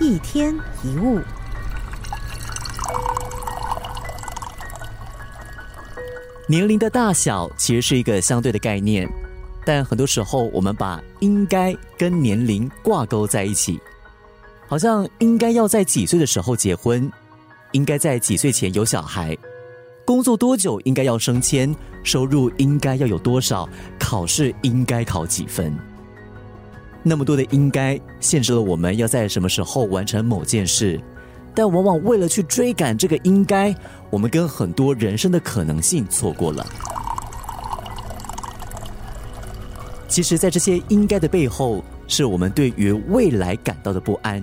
[0.00, 1.20] 一天一物，
[6.48, 9.08] 年龄的大小其实是一个相对的概念，
[9.64, 13.80] 但很多时候我们把应该跟年龄挂钩在一起，
[14.66, 17.10] 好像应该要在几岁的时候结婚，
[17.70, 19.36] 应该在几岁前有小孩，
[20.04, 23.68] 工作多久应该要升迁，收入应该要有多少，
[23.98, 25.72] 考试应该考几分。
[27.06, 30.98] 那么多的应该，限制了我们要在什么时候完成某件事，
[31.54, 33.74] 但往往为了去追赶这个应该，
[34.08, 36.66] 我们跟很多人生的可能性错过了。
[40.08, 44.42] 其实，在这些应该的背后，是我们对于未来感到的不安。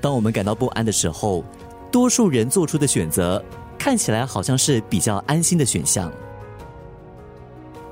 [0.00, 1.44] 当我们感到不安的时候，
[1.90, 3.44] 多数人做出的选择，
[3.78, 6.10] 看起来好像是比较安心的选项。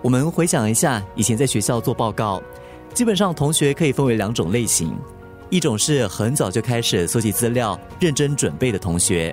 [0.01, 2.43] 我们回想一下，以前在学校做报告。
[2.93, 4.95] 基本上，同学可以分为两种类型：
[5.49, 9.33] 一种是很早就开始搜集资料、认真准备的同学；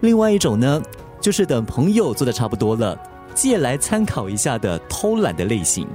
[0.00, 0.82] 另外一种呢，
[1.20, 2.98] 就是等朋友做的差不多了，
[3.34, 5.86] 借来参考一下的偷懒的类型。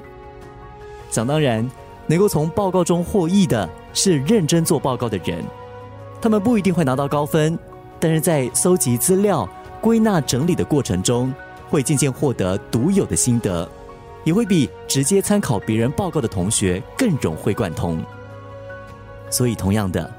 [1.11, 1.70] 想当然，
[2.08, 5.44] 能够从报告中获益的是认真做报告的人，
[6.22, 7.58] 他们不一定会拿到高分，
[8.00, 9.48] 但是在搜集资料、
[9.80, 11.31] 归纳整理的过程中，
[11.70, 13.70] 会渐渐获得独有的心得。
[14.26, 18.04] 也会比直接参考别人报告的同学更融会贯通。
[19.30, 20.14] 所以，同样的，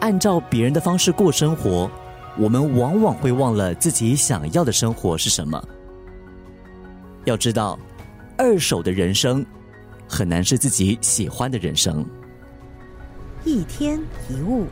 [0.00, 1.88] 按照别人的方式过生活，
[2.36, 5.62] 我们往往会忘了自己想要的生活是什么。
[7.24, 7.78] 要知道，
[8.36, 9.44] 二手的人生
[10.08, 12.04] 很难是自己喜欢的人生。
[13.44, 14.66] 一天一物。